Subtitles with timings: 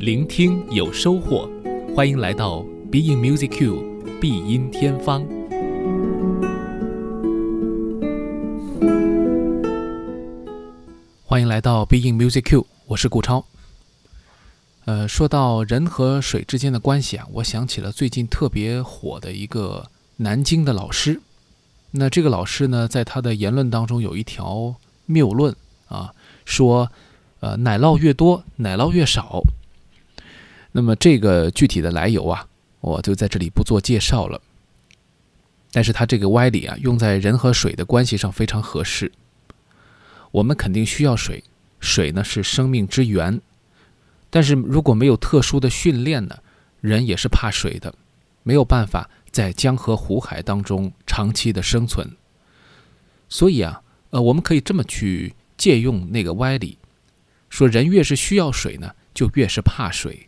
[0.00, 1.50] 聆听有收获，
[1.92, 5.26] 欢迎来到 Being Music Q 必音天方。
[11.24, 13.44] 欢迎来到 Being Music Q，我是顾超。
[14.84, 21.20] 呃，说到人和水之间的关系啊，我想起了最近特别火的一个南京的老师。
[21.90, 24.76] 那这个老师呢，在他的言论当中有一条
[25.06, 25.56] 谬论
[25.88, 26.88] 啊，说，
[27.40, 29.42] 呃，奶酪越多，奶酪越少。
[30.72, 32.46] 那么这个具体的来由啊，
[32.80, 34.40] 我就在这里不做介绍了。
[35.72, 39.12] 但是他这个歪理啊，用在人和水的关系上非常合适。
[40.30, 41.42] 我们肯定需要水，
[41.80, 43.40] 水呢是生命之源。
[44.30, 46.38] 但是如果没有特殊的训练呢，
[46.80, 47.94] 人也是怕水的，
[48.42, 49.08] 没有办法。
[49.30, 52.16] 在江河湖海当中长期的生存，
[53.28, 56.78] 所以啊，呃，我们可以这么去借用那个歪理，
[57.50, 60.27] 说人越是需要水呢，就越是怕水。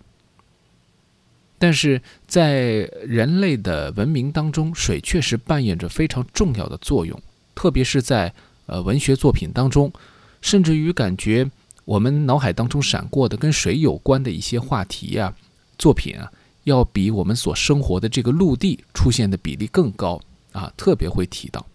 [1.61, 7.17] 但是在人类的文明当中，水确实扮演着非常重要的作用，
[7.55, 8.33] 特别是在
[8.65, 9.93] 呃文学作品当中，
[10.41, 11.49] 甚至于感觉
[11.85, 15.33] 我们脑海当中闪过的跟水有关的一些话题呀、
[15.79, 16.33] 作品啊。
[16.65, 20.21] 要比我们所生活的这个陆地出现的比例更高
[20.53, 21.67] 啊，特别会提到。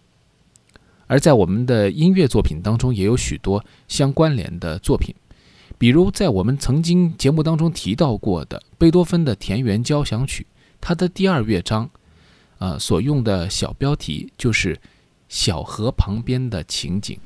[1.07, 5.13] 而在我们的音乐作品当中，也有许多相关联的作品，
[5.77, 10.43] 比如在我们曾经节目当中提到过的贝多芬的《田园交响曲》，
[10.79, 11.89] 它的第二乐章，
[12.59, 14.79] 呃，所用的小标题就是
[15.27, 17.19] “小河旁边的情景”。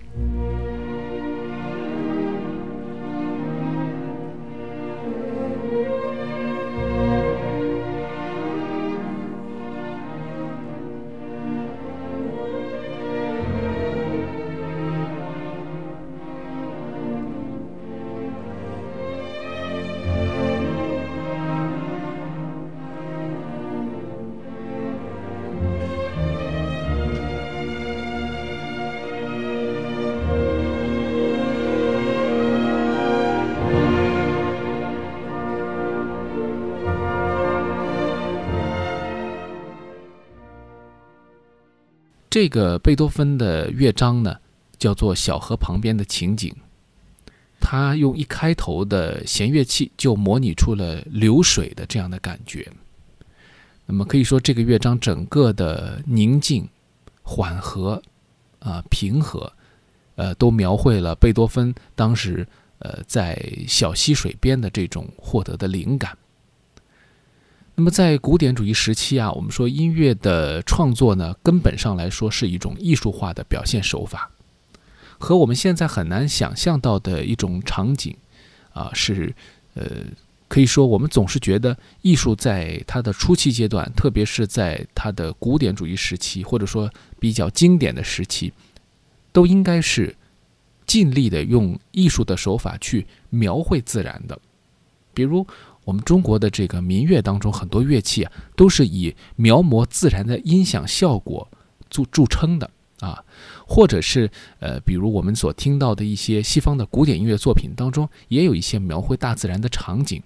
[42.30, 44.38] 这个贝多芬的乐章呢，
[44.78, 46.50] 叫做《小河旁边的情景》。
[47.60, 52.72] 他用一开头的弦乐器就模拟出了流水的这样的感觉。
[53.86, 56.68] 那么可以说，这个乐章整个的宁静、
[57.24, 58.02] 缓和、
[58.60, 59.52] 啊平和，
[60.16, 62.48] 呃，都描绘了贝多芬当时
[62.78, 66.16] 呃在小溪水边的这种获得的灵感。
[67.80, 74.30] 那么，在古典主义时期啊，我们说音乐的创作呢，根本上来说是一种艺术化的表现手法，
[75.18, 78.14] 和我们现在很难想象到的一种场景，
[78.74, 79.34] 啊，是
[79.76, 80.04] 呃，
[80.50, 88.52] 可以说我们总是觉得艺术在它的初期阶段，特别是在它的古典主义时期，或者说比较经典的时期，
[89.32, 90.14] 都应该是
[90.86, 94.38] 尽力的用艺术的手法去描绘自然的，
[95.14, 95.48] 比如。
[95.90, 101.50] 我们中国的这个民乐当中，很多乐器啊，都是以描摹自然的音响效果
[101.90, 102.70] 著著称的
[103.00, 103.26] 啊，
[103.66, 104.30] 或者是
[104.60, 110.22] 呃，比如我们所听到的一些西方的古典音乐作品当中，也有一些描绘大自然的场景。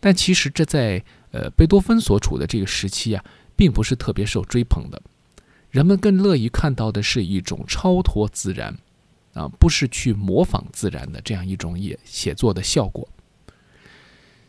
[0.00, 3.24] 但其实这在呃贝多芬所处的这个时期啊，
[3.54, 5.00] 并不是特别受追捧的，
[5.70, 8.76] 人们更乐意看到的是一种超脱自然
[9.34, 13.08] 啊，不是去模仿自然的这样一种也写作的效果。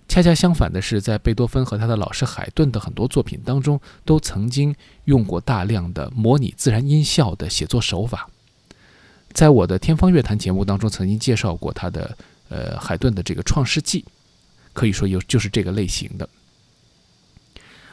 [0.09, 4.75] 恰恰相反的是，在贝多芬和他的老师海顿的很多作品当中，都曾经
[5.05, 8.27] 用过大量的模拟自然音效的写作手法。
[9.31, 12.17] 在我的天方乐坛节目当中，曾经介绍过他的
[12.49, 14.01] 呃海顿的这个《创世纪》，
[14.73, 16.27] 可以说有就是这个类型的。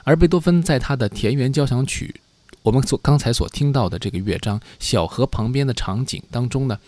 [0.02, 2.18] 而贝多芬在他的《田园交响曲》，
[2.62, 6.78] 我们所刚才所听到的这个乐章《小河旁边的场景》当中呢，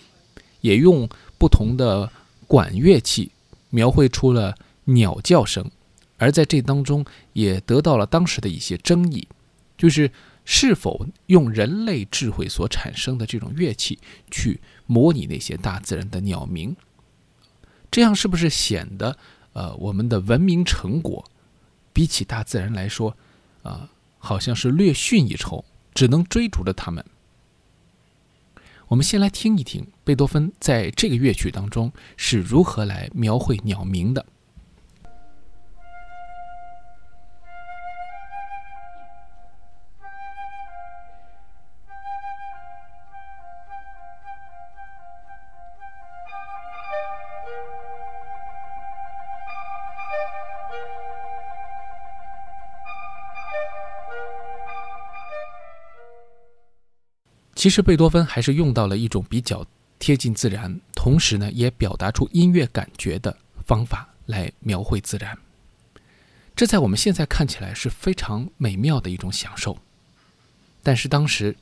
[0.62, 1.06] 也用
[1.36, 2.10] 不同的
[2.46, 3.30] 管乐器
[3.68, 4.56] 描绘出了。
[4.88, 5.70] 鸟叫声，
[6.16, 9.28] 而在这当中也得到了当时的一些争议，
[9.76, 10.10] 就是
[10.44, 13.98] 是否用人类智慧所产生的这种乐器
[14.30, 16.74] 去模拟那些大自然的鸟鸣，
[17.90, 19.16] 这样是不是显得
[19.52, 21.24] 呃我们的文明成果
[21.92, 23.16] 比起大自然来说
[23.62, 27.04] 啊好像是略逊一筹，只能追逐着他们？
[28.88, 34.24] 我们先来听一听贝多芬在这个乐曲当中是如何来描绘鸟鸣的。
[57.58, 59.66] 其实贝多芬还是用到了一种比较
[59.98, 65.36] 贴近自然，同时呢也表达出音乐感觉的方法来描绘自然。
[66.54, 69.76] 这在我们现在看起来是非常美妙的一种享受，
[70.84, 71.56] 但是当时，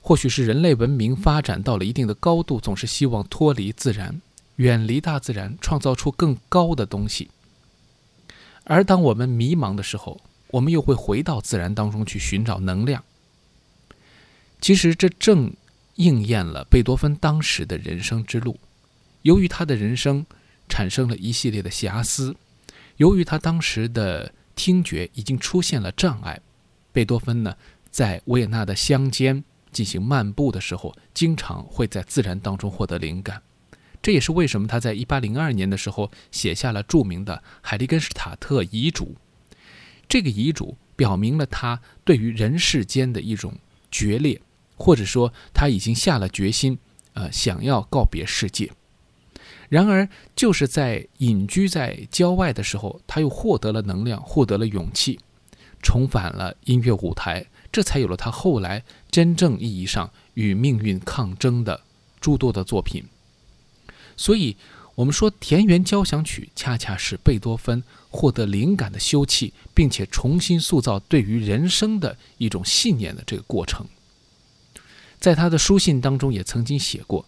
[0.00, 4.22] 或许是人类文明发展到了一定的高度，总是希望脱离自然，
[4.54, 7.32] 远离大自然，创造出更高的东西。
[8.62, 10.20] 而当我们迷茫的时候，
[10.52, 13.02] 我们又会回到自然当中去寻找能量。
[14.66, 15.54] 其实这正
[15.94, 18.58] 应验了贝多芬当时的人生之路。
[19.22, 20.26] 由于他的人生
[20.68, 22.34] 产生了一系列的瑕疵。
[22.96, 26.40] 由于他当时的听觉已经出现了障碍，
[26.92, 27.56] 贝多芬呢，
[27.92, 33.40] 在维也纳的乡间进行漫步的时候，经常会在自然当中获得灵感。
[34.02, 39.14] 这也是为什么他在1802年的时候写下了著名的海利根施塔特遗嘱。
[40.08, 43.54] 这个遗嘱表明了他对于人世间的一种
[43.92, 44.40] 决裂，
[44.76, 46.78] 或者说他已经下了决心，
[47.14, 48.70] 呃，想要告别世界。
[49.68, 55.18] 然而，就是在隐居在郊外的时候，他又获得了能量，获得了勇气，
[55.82, 61.80] 重返了音乐舞台，这才有了他后来真正意义上与命运抗争的
[62.20, 63.04] 诸多的作品。
[64.16, 64.56] 所以，
[64.94, 73.84] 我们说《田园交响曲》恰恰是贝多芬获得灵感的休憩，并且重新塑造对于人生的一种信念的这个过程。
[75.26, 77.26] 在他的书信当中，也曾经写过。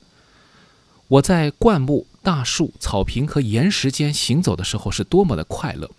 [1.09, 5.91] 我在灌木、大树、草坪和岩石间行走的时候是多么的快乐，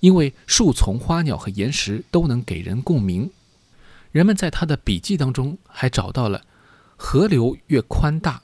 [0.00, 3.30] 因为树丛、花鸟和岩石都能给人共鸣。
[4.12, 6.44] 人们在他的笔记当中还找到了
[6.98, 8.42] “河流越宽大，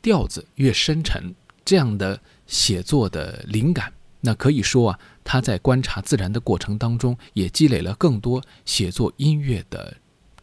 [0.00, 1.34] 调子越深沉”
[1.66, 3.92] 这样的写作的灵感。
[4.20, 9.96] 那可以说啊，他在观察自然的过程当中，也积累了更多写作音乐的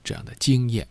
[0.03, 0.85] 这样的经验。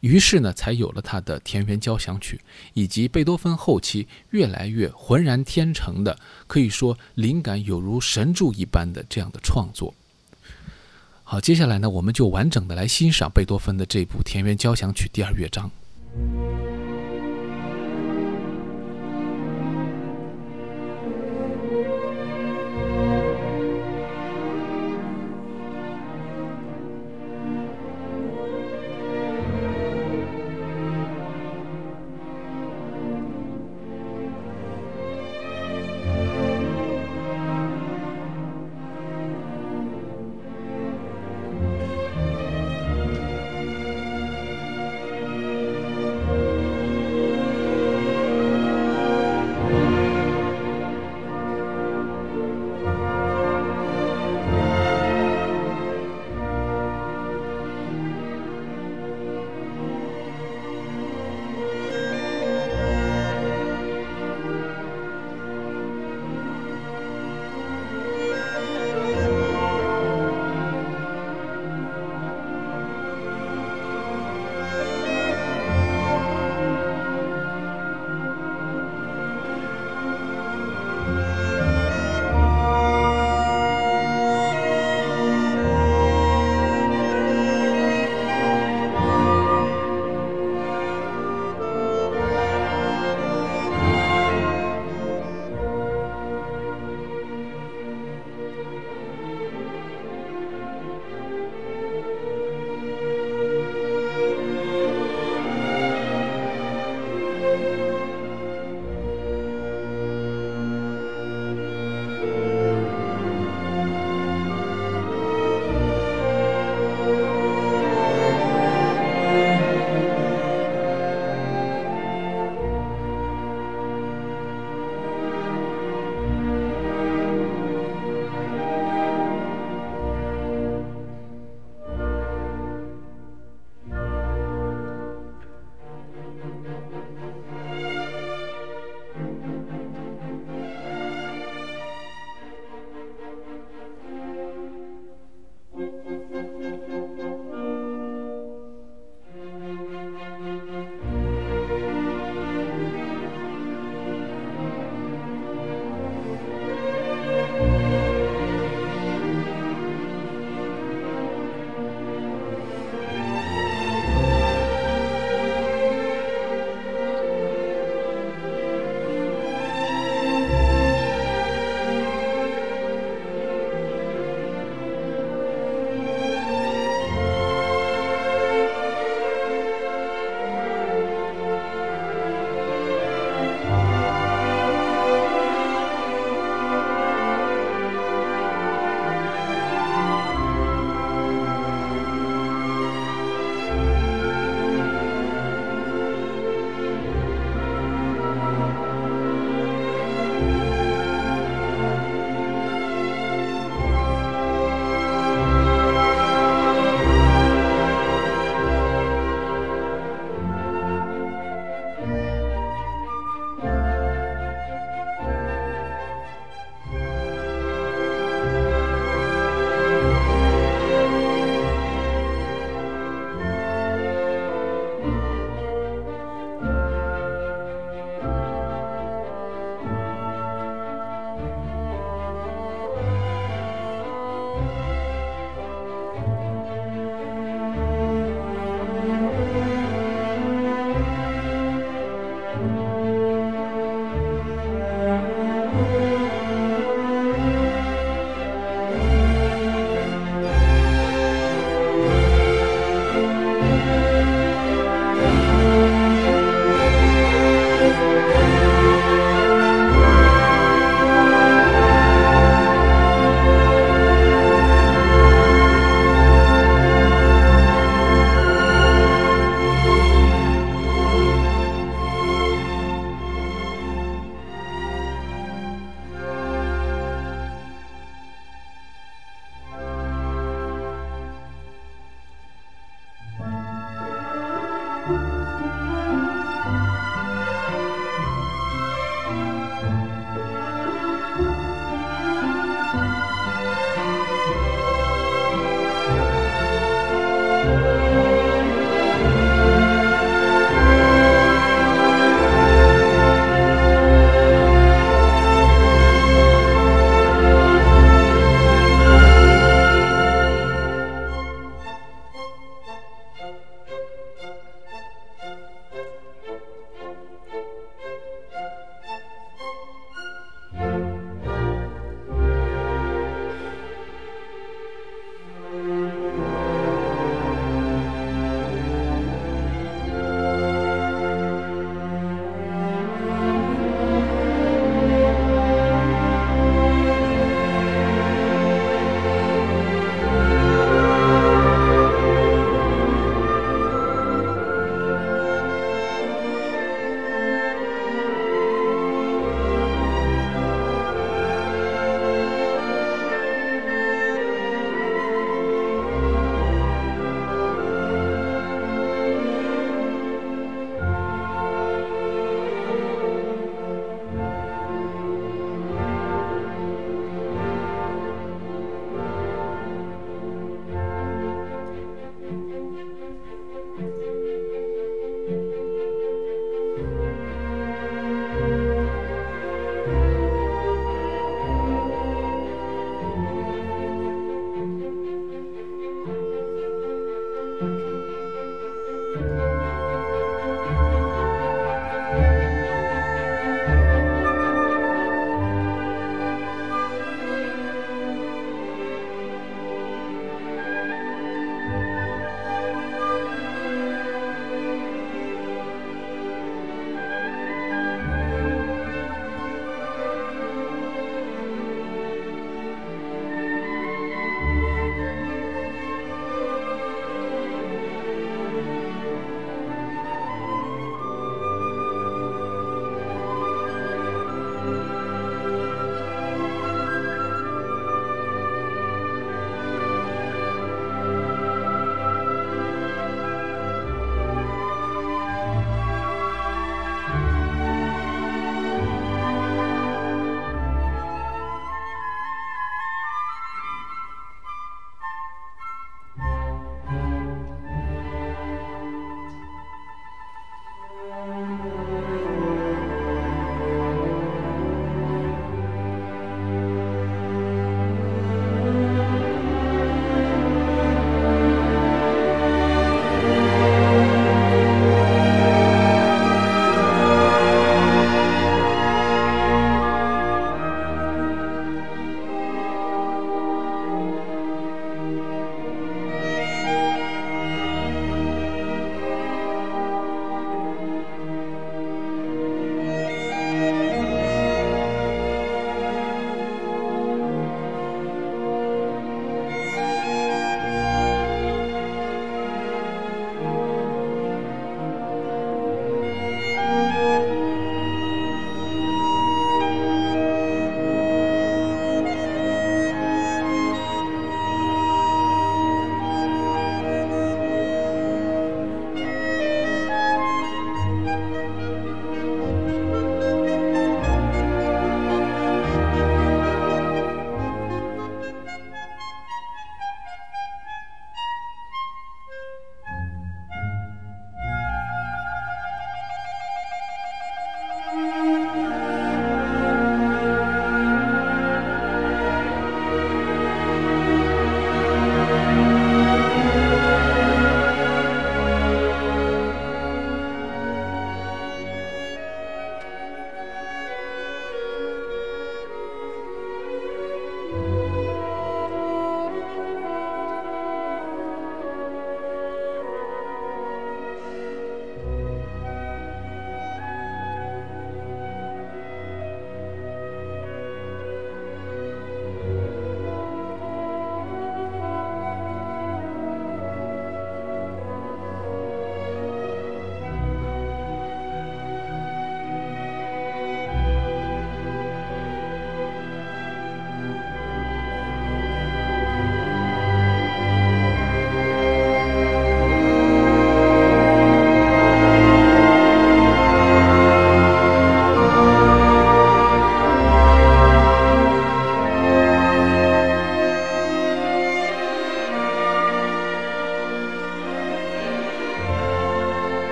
[0.00, 2.36] 于是呢，才有了他的《田园交响曲》，
[2.74, 9.94] 以及贝多芬后期越来越浑然天成的，可以说灵感有如神助一般的这样的创作。
[11.24, 15.70] 好，接下来呢，我们就完整的来欣赏贝多芬的这部《田园交响曲》第二乐章。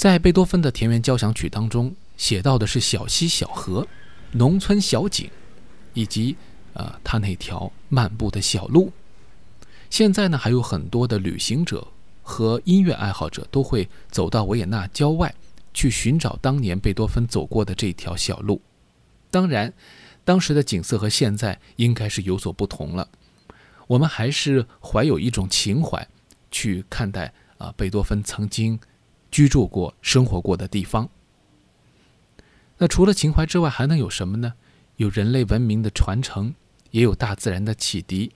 [0.00, 3.86] 在贝多芬的田园交响曲当中，写到的是小溪、小河、
[4.32, 5.28] 农村小景，
[5.92, 6.34] 以及
[6.72, 8.90] 呃他那条漫步的小路。
[9.90, 11.86] 现在呢，还有很多的旅行者
[12.22, 15.34] 和音乐爱好者都会走到维也纳郊外，
[15.74, 18.62] 去寻找当年贝多芬走过的这条小路。
[19.30, 19.70] 当然，
[20.24, 23.06] 当时的景色和现在应该是有所不同了。
[23.86, 26.08] 我们还是怀有一种情怀，
[26.50, 28.80] 去看待啊贝多芬曾经。
[29.30, 31.08] 居住过、生活过的地方。
[32.78, 34.54] 那除了情怀之外，还能有什么呢？
[34.96, 36.54] 有人类文明的传承，
[36.90, 38.32] 也有大自然的启迪。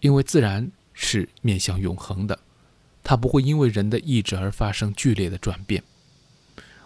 [0.00, 2.38] 因为自然是面向永恒的，
[3.04, 5.82] 它不会因为人的意志而发生剧烈的转变。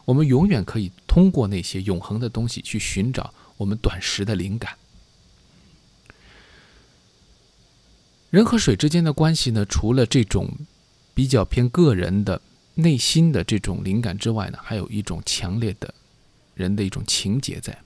[0.04, 4.76] 我们永远可以通过那些永恒的东西去寻找我们短时的灵感。
[8.30, 10.52] 人和水之间的关系呢，除了这种
[11.14, 12.40] 比较偏个人的
[12.76, 15.92] 内心的这种灵感之外呢，还有一种强烈的
[16.54, 17.76] 人的一种情结在。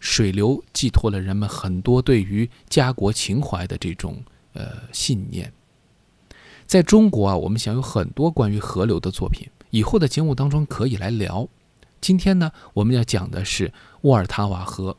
[0.00, 5.50] 水流寄托了人们很多对于家国情怀的这种呃信念。
[6.66, 11.48] 在中国啊，我们想有很多关于河流的作品，以后的节目当中可以来聊。
[12.02, 14.94] 今天呢，我们要讲的是沃尔塔瓦河。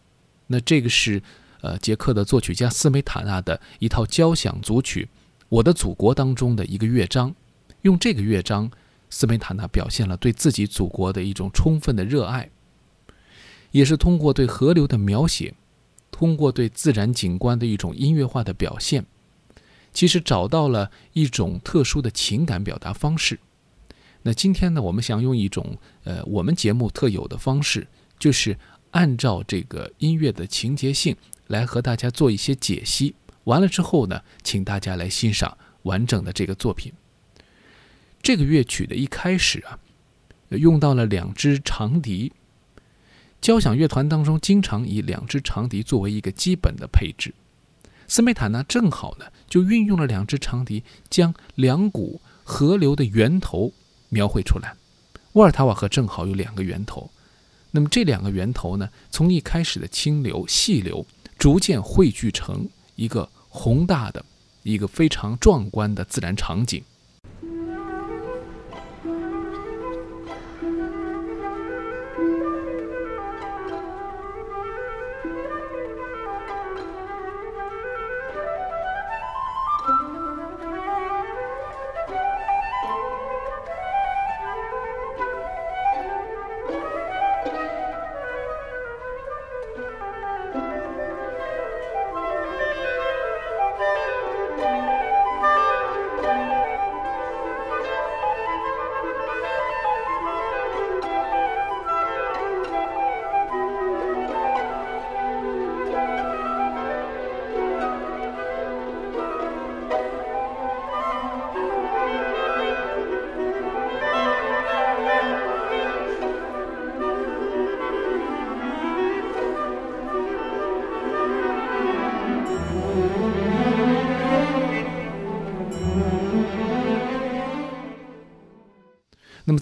[0.47, 1.21] 那这个是
[1.61, 5.07] 呃捷克的作曲家斯梅塔纳的一套交响组曲
[5.49, 7.35] 《我的祖国》当中的一个乐章。
[7.83, 8.71] 用这个乐章，
[9.09, 12.49] 斯梅塔纳表现了对自己祖国的一种充分的热爱。
[13.71, 15.53] 也是通过对河流的描写，
[16.09, 19.05] 通过对自然景观的一种音乐化的表现，
[19.91, 23.37] 其实找到了一种特殊的情感表达方式。
[24.21, 27.85] 那今天呢，我们想用一种呃我们节目特有的方式，
[28.17, 28.57] 就是
[28.91, 31.15] 按照这个音乐的情节性
[31.47, 33.13] 来和大家做一些解析。
[33.43, 36.93] 完了之后呢，请大家来欣赏完整的这个作品。
[38.25, 39.77] 这个乐曲的一开始啊，
[40.49, 42.33] 用到了两支长笛。
[43.39, 47.31] 交响乐团当中经常以两支长笛作为一个基本的配置，
[48.07, 53.71] 斯梅塔纳正好呢就运用了两支长笛，将两股河流的源头
[54.09, 54.73] 描绘出来。
[55.33, 57.11] 沃尔塔瓦河正好有两个源头，
[57.69, 61.05] 那么这两个源头呢，从一开始的清流细流，
[61.37, 64.25] 逐渐汇聚成一个宏大的、
[64.63, 66.83] 一个非常壮观的自然场景。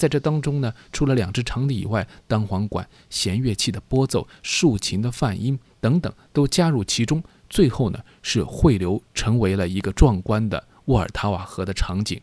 [0.03, 7.23] 在这当中呢，除了两只长笛以外，单簧管、弦乐器的拨奏、竖琴的泛音等等都加入其中。
[7.49, 12.19] 最后呢，是汇流成为了一个壮观的沃尔塔瓦河的场景。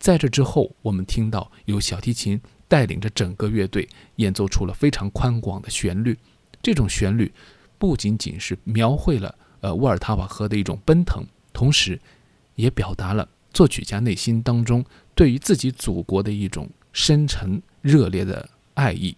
[0.00, 6.18] 在这之后，我们听到有小提琴带领着整个乐队演奏出了非常宽广的旋律。
[6.60, 7.32] 这种旋律
[7.78, 12.00] 不仅仅是描绘了呃沃尔塔瓦河的一种奔腾，同时
[12.56, 14.84] 也表达了作曲家内心当中。
[15.14, 19.16] 对于自己祖国的一种深沉热烈的爱意。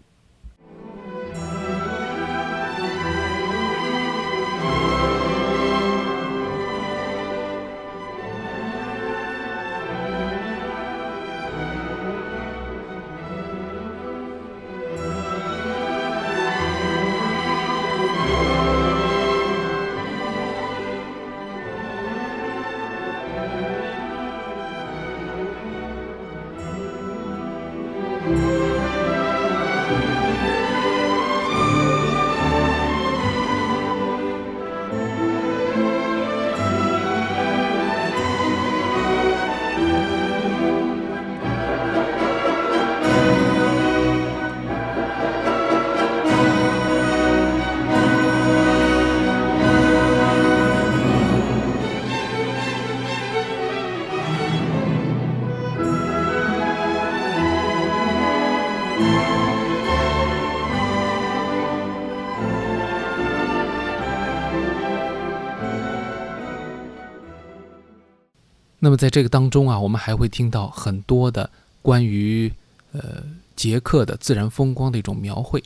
[68.92, 71.48] 那么在这个当中啊，我们还会听到很多的
[71.80, 72.52] 关于
[72.92, 73.22] 呃
[73.56, 75.64] 捷克的自然风光的一种描绘，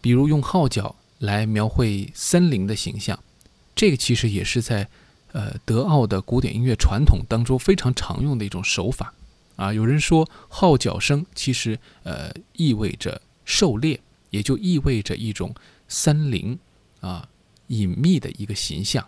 [0.00, 3.18] 比如用号角来描绘森林的形象，
[3.74, 4.86] 这个其实也是在
[5.32, 9.12] 呃德奥的古典音乐传统当中非常常用的一种手法
[9.56, 9.72] 啊。
[9.72, 13.98] 有人说号角声其实呃意味着狩猎，
[14.30, 15.52] 也就意味着一种
[15.88, 16.56] 森林
[17.00, 17.28] 啊
[17.66, 19.04] 隐秘的一个形象。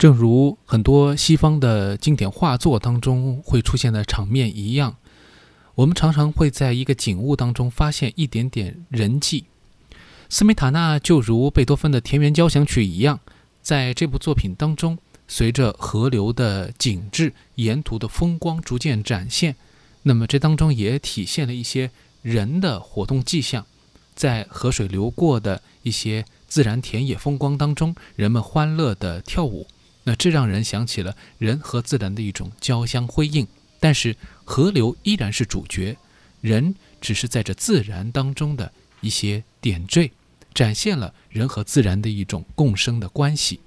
[0.00, 4.96] 正如很多西方的经典画作当中会出现的场面一样，
[5.74, 9.44] 我们常常会在一个景物当中发现一点点人迹。
[10.30, 13.20] 斯梅塔纳就如贝多芬的《田园交响曲》一样，
[13.60, 14.96] 在这部作品当中，
[15.28, 19.56] 随着河流的景致、沿途的风光逐渐展现，
[20.04, 21.90] 那么这当中也体现了一些
[22.22, 23.66] 人的活动迹象，
[24.14, 29.66] 在河水流过的一些自然田野风光当中，人们欢乐地跳舞。
[30.16, 33.46] 这让人想起了人和自然的一种交相辉映，
[33.78, 35.96] 但是河流依然是主角，
[36.40, 40.10] 人只是在这自然当中的一些点缀，
[40.54, 43.60] 展现了人和自然的一种共生的关系。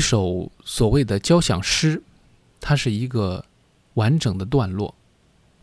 [0.00, 2.02] 一首所谓的交响诗，
[2.58, 3.44] 它是一个
[3.92, 4.94] 完整的段落，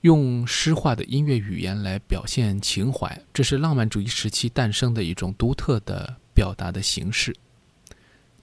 [0.01, 7.35] 用诗化的音乐语言来表现情怀，这是浪漫主义时期诞生的一种独特的表达的形式。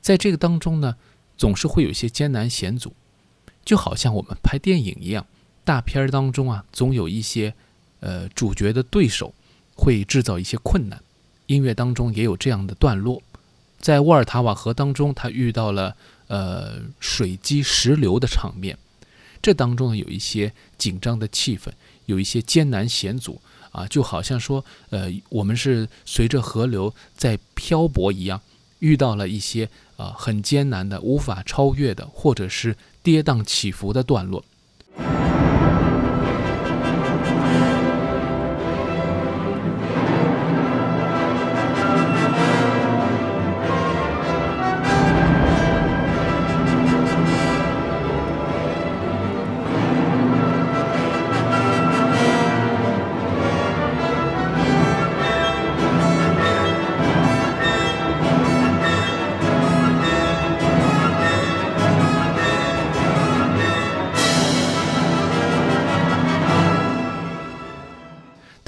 [0.00, 0.96] 在这个当中呢，
[1.36, 2.92] 总是会有一些艰难险阻，
[3.64, 5.24] 就好像我们拍电影一样，
[5.62, 7.54] 大片儿当中啊，总有一些
[8.00, 9.32] 呃主角的对手
[9.76, 11.00] 会制造一些困难，
[11.46, 13.22] 音乐当中也有这样的段落。
[13.84, 15.94] 在沃尔塔瓦河当中，他遇到了
[16.28, 18.78] 呃水击石流的场面，
[19.42, 21.68] 这当中呢有一些紧张的气氛，
[22.06, 23.42] 有一些艰难险阻
[23.72, 28.40] 啊，就好像说呃我们是随着河流在漂泊一样，
[28.78, 29.68] 遇到了一些
[29.98, 34.42] 啊很艰难的、无法超越的，或者是跌宕起伏的段落。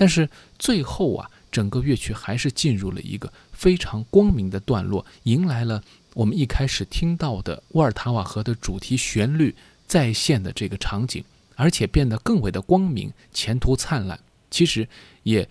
[0.06, 5.82] 但是最后啊，整个乐曲还是进入了一个非常光明的段落，迎来了
[6.14, 9.52] 我们一开始听到的沃尔塔瓦河的主题旋律
[9.84, 11.24] 再现的这个场景，
[11.56, 14.16] 而且变得更为的光明，前途灿烂。
[14.48, 14.88] 其实
[15.24, 15.48] 也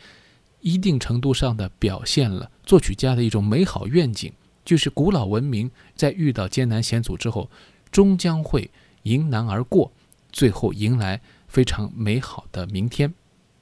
[0.61, 4.31] 一定程度上的表现了作曲家的一种美好愿景，
[4.63, 7.51] 就是古老文明在遇到艰难险阻之后，
[7.91, 8.71] 终将会
[9.03, 9.91] 迎难而过，
[10.31, 13.13] 最后迎来非常美好的明天。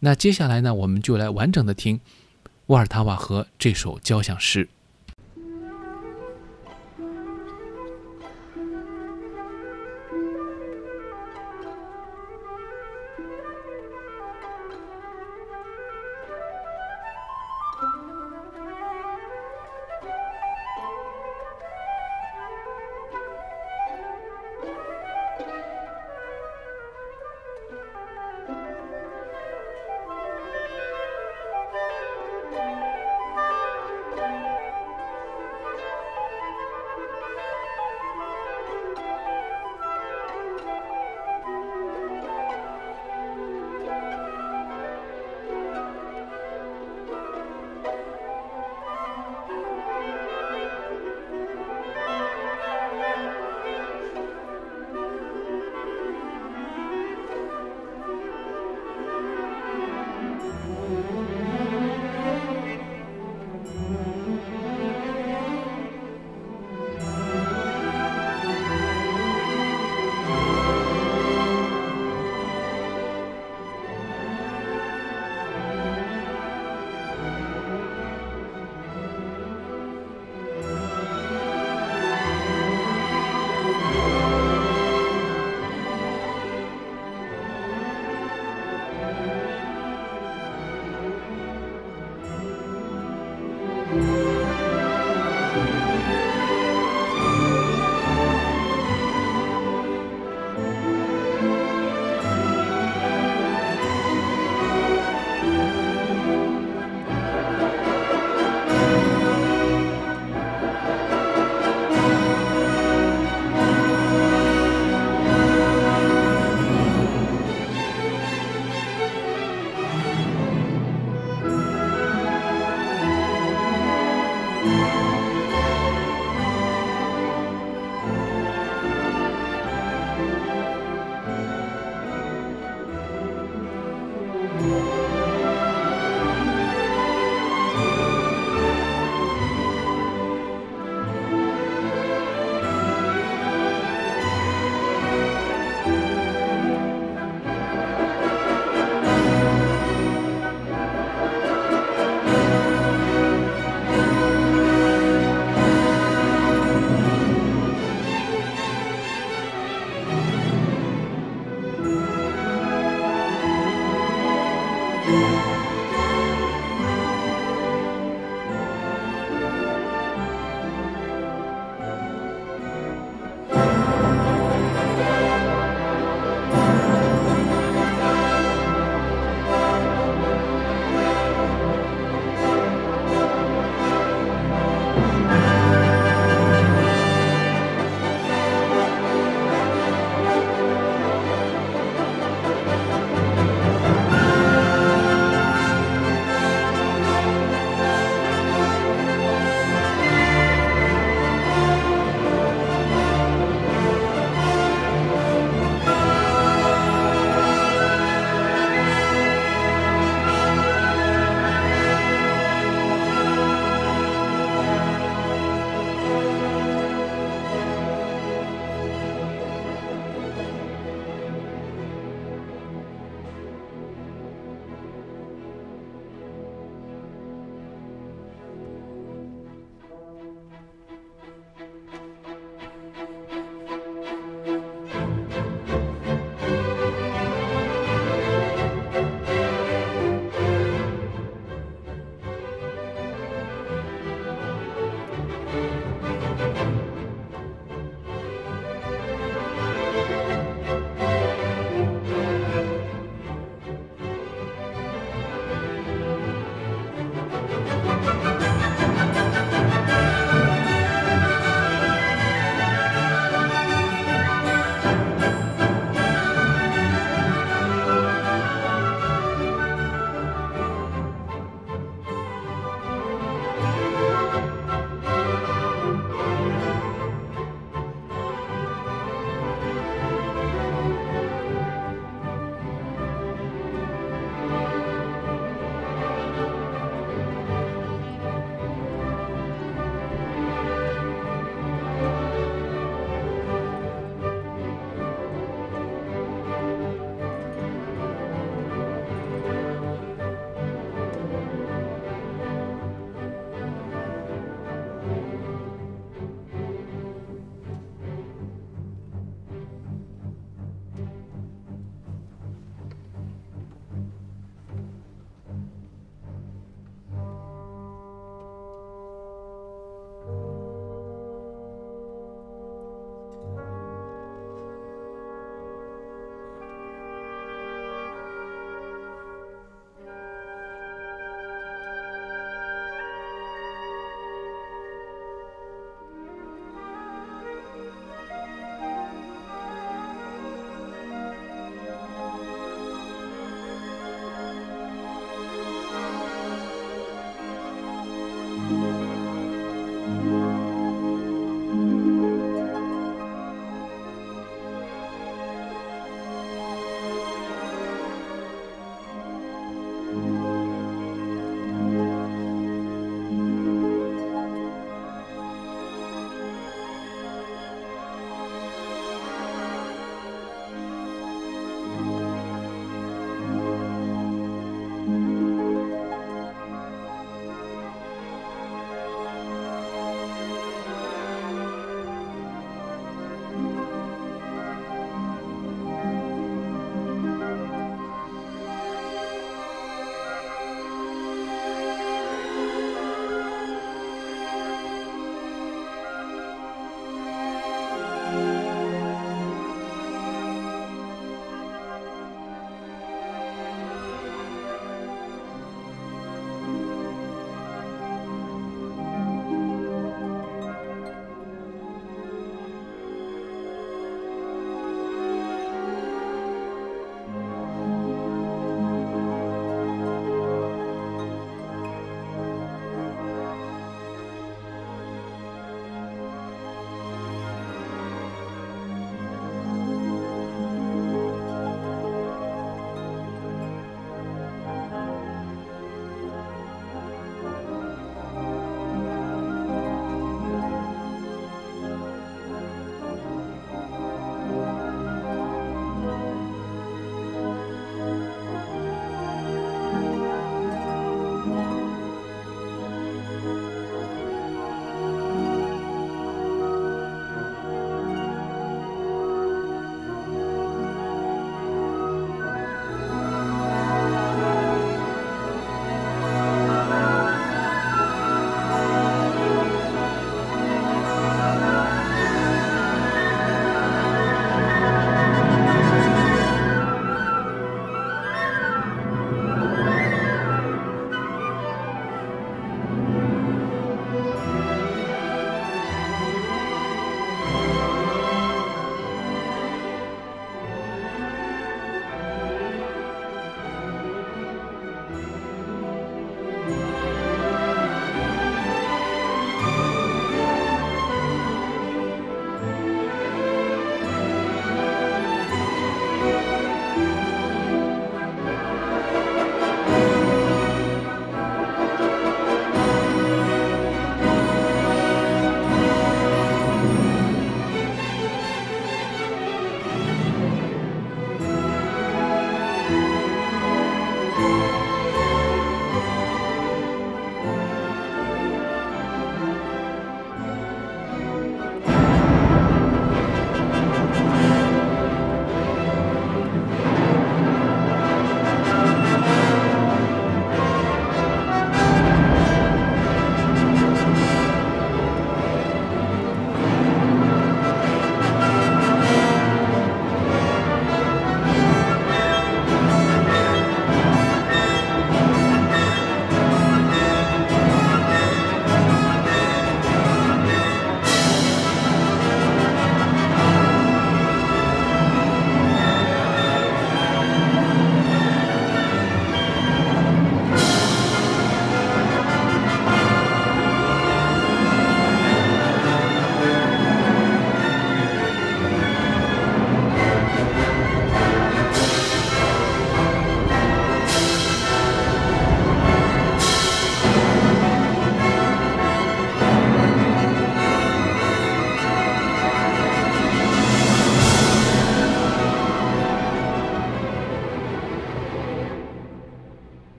[0.00, 1.98] 那接下来呢，我们就来完整的听
[2.66, 4.68] 《沃尔塔瓦河》这首交响诗。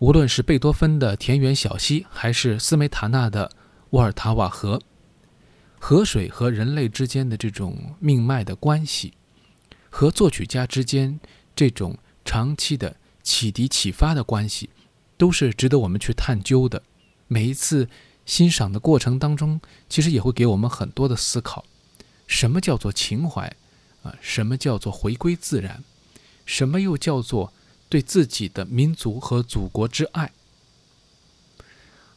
[0.00, 3.52] 无论是贝多芬的田园小溪，还是斯梅塔纳的
[3.90, 4.80] 沃尔塔瓦河，
[5.78, 9.12] 河水和人类之间的这种命脉的关系，
[9.90, 11.20] 和作曲家之间
[11.54, 14.70] 这种长期的启迪启发的关系，
[15.18, 16.82] 都是值得我们去探究的。
[17.28, 17.86] 每一次
[18.24, 21.62] 欣赏的过程当中，其实也会给我们很多的思考：
[22.26, 23.54] 什么叫做情怀？
[24.02, 25.84] 啊，什么叫做回归自然？
[26.46, 27.52] 什么又叫做
[27.90, 30.32] 对自己的民族和祖国之爱？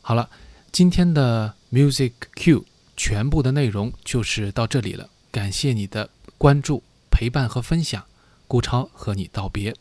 [0.01, 0.29] 好了，
[0.71, 2.63] 今天的 Music Q
[2.95, 5.09] 全部的内容就是到这里了。
[5.31, 8.05] 感谢你的关注、陪伴和分享，
[8.47, 9.75] 顾超和你道别。